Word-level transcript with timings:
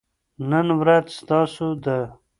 نن 0.49 0.67
ورځ 0.79 1.05
ستاسو 1.19 1.67
ده. 1.83 1.99